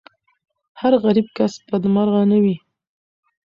[0.79, 2.55] هر غریب کس بدمرغه نه وي.